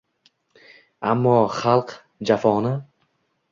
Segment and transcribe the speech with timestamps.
[1.09, 1.89] Ammo xalk
[2.33, 2.73] jafoni